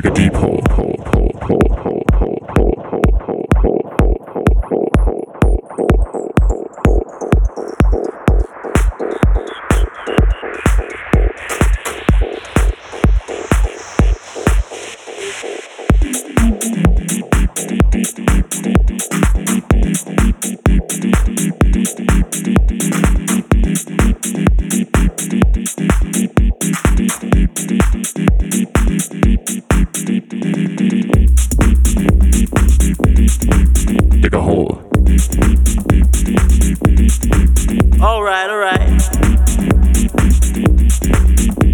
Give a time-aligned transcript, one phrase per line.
[0.00, 0.99] Dig a deep hole, hole,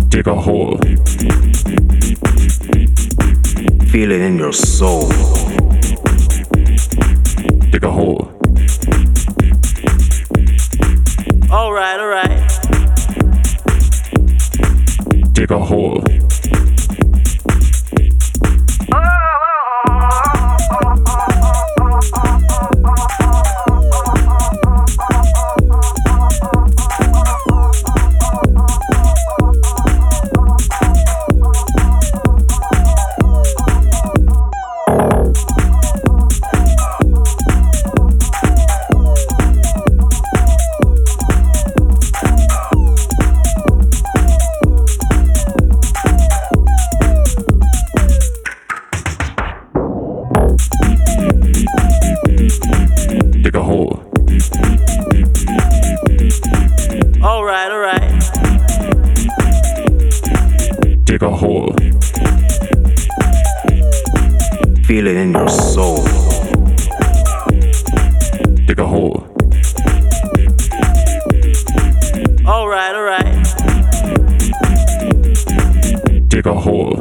[0.08, 0.78] Dig a hole.
[3.90, 5.08] Feel it in your soul.
[7.70, 8.30] Dig a hole.
[11.50, 12.48] All right, all right.
[15.32, 16.02] Dig a hole.
[57.46, 58.02] All right, all right.
[61.04, 61.72] Dig a hole.
[64.84, 66.02] Feel it in your soul.
[68.66, 69.28] Dig a hole.
[72.44, 73.46] All right, all right.
[76.28, 76.98] Dig a hole.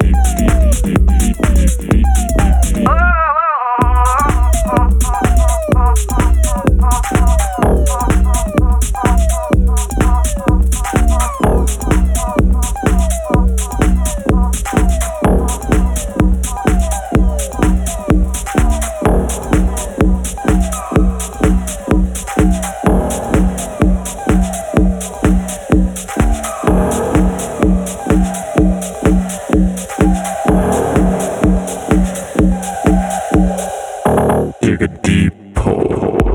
[35.04, 36.26] Deep hole.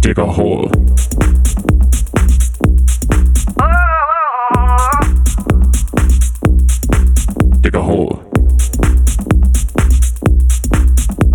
[0.00, 0.70] Dig a hole.
[7.72, 8.18] Dig a hole.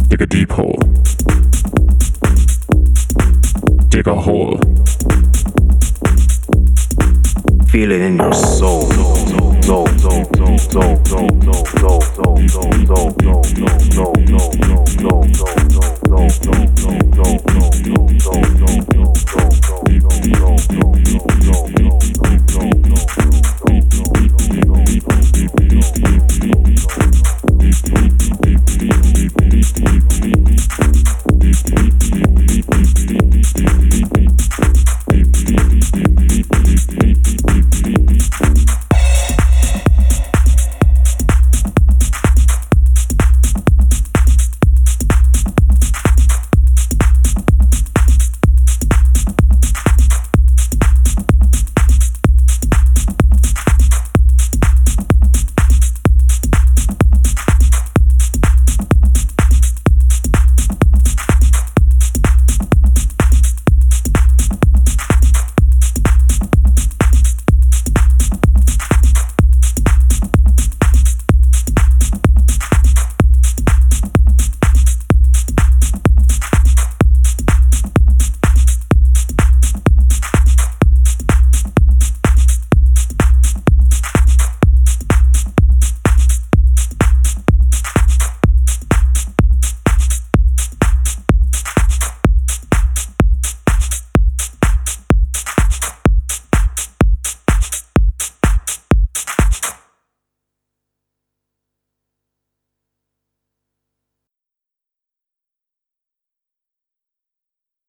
[0.10, 0.80] Dig a deep hole.
[3.90, 4.60] Dig a hole.
[7.70, 8.88] Feel it in your soul.